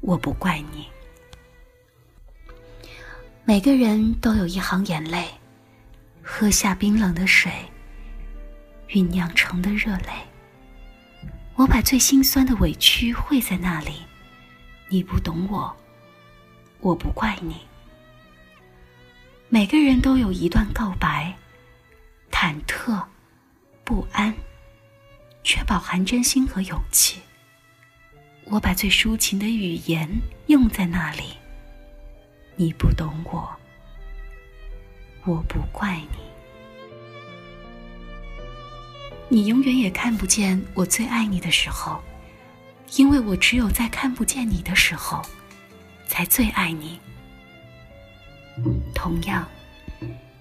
[0.00, 0.86] 我不怪你。
[3.44, 5.26] 每个人都有一行眼泪，
[6.22, 7.50] 喝下冰冷的水，
[8.88, 10.12] 酝酿成的热泪。
[11.54, 14.02] 我把最心酸的委屈汇在那里，
[14.88, 15.74] 你不懂我，
[16.80, 17.56] 我不怪你。
[19.48, 21.34] 每个人都有一段告白，
[22.30, 23.02] 忐忑、
[23.82, 24.32] 不安，
[25.42, 27.20] 却饱含真心和勇气。
[28.50, 30.08] 我把最抒情的语言
[30.46, 31.24] 用在那里。
[32.56, 33.48] 你不懂我，
[35.24, 36.18] 我不怪你。
[39.28, 42.02] 你永远也看不见我最爱你的时候，
[42.96, 45.22] 因为我只有在看不见你的时候，
[46.06, 46.98] 才最爱你。
[48.94, 49.46] 同样，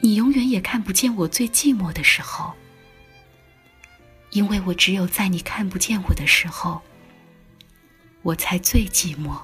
[0.00, 2.54] 你永远也看不见我最寂寞的时候，
[4.30, 6.80] 因为我只有在你看不见我的时候，
[8.22, 9.40] 我才最寂寞。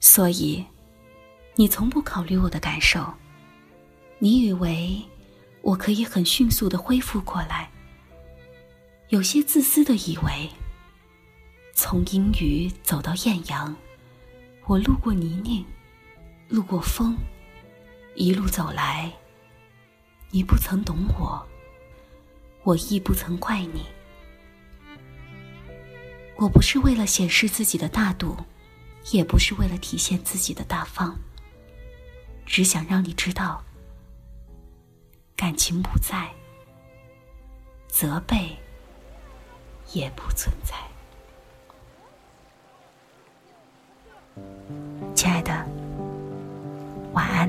[0.00, 0.64] 所以，
[1.54, 3.14] 你从不考虑我的感受。
[4.18, 5.00] 你以为
[5.62, 7.70] 我可以很迅速的恢复过来，
[9.10, 10.50] 有些自私的以为，
[11.72, 13.76] 从阴雨走到艳阳，
[14.66, 15.64] 我路过泥泞，
[16.48, 17.16] 路过风，
[18.16, 19.12] 一路走来，
[20.30, 21.46] 你不曾懂我，
[22.64, 23.84] 我亦不曾怪你。
[26.38, 28.36] 我不是为了显示自己的大度。
[29.10, 31.16] 也不是为了体现自己的大方，
[32.44, 33.64] 只想让你知道，
[35.34, 36.30] 感情不在，
[37.86, 38.54] 责备
[39.94, 40.74] 也不存在。
[45.14, 45.66] 亲爱的，
[47.14, 47.48] 晚安。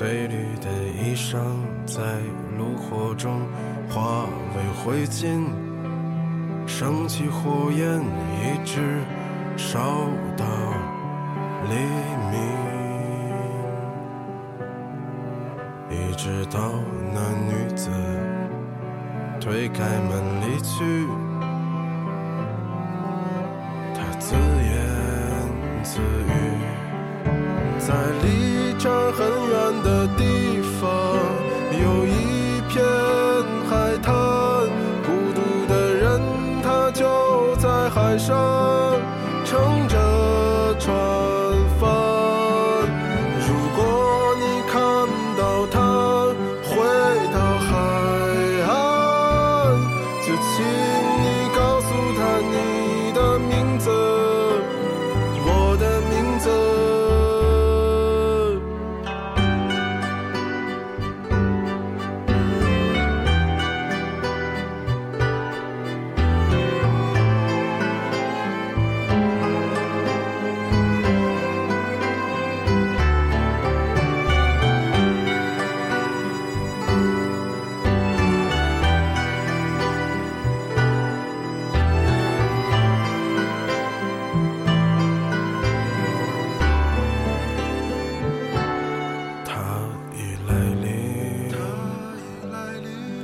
[0.00, 0.66] 翠绿的
[0.98, 1.36] 衣裳
[1.84, 2.00] 在
[2.56, 3.42] 炉火中
[3.86, 4.24] 化
[4.56, 5.44] 为灰烬，
[6.66, 9.02] 升起火焰，一直
[9.58, 9.78] 烧
[10.38, 10.46] 到
[11.68, 11.74] 黎
[12.30, 12.40] 明，
[15.90, 16.72] 一直到
[17.12, 17.90] 那女子
[19.38, 21.06] 推开门离去，
[23.94, 24.40] 她自言。
[25.82, 26.32] 自语，
[27.78, 27.94] 在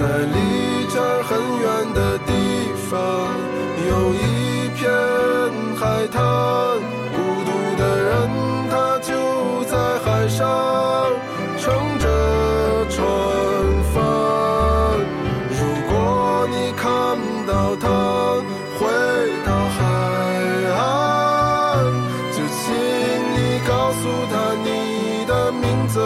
[0.00, 2.32] 在离这很远的地
[2.88, 2.96] 方，
[3.86, 4.90] 有一片
[5.76, 6.22] 海滩，
[7.12, 8.10] 孤独的人
[8.70, 9.12] 他就
[9.64, 10.40] 在海上
[11.58, 12.06] 乘着
[12.88, 12.96] 船
[13.92, 14.00] 帆。
[15.50, 15.60] 如
[15.90, 16.88] 果你看
[17.46, 17.86] 到他
[18.78, 18.88] 回
[19.44, 19.78] 到海
[20.78, 21.84] 岸，
[22.32, 22.72] 就请
[23.36, 24.00] 你告诉
[24.32, 24.32] 他
[24.64, 26.00] 你的名字，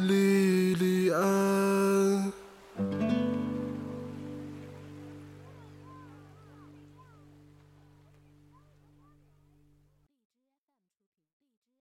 [0.00, 0.39] Leave.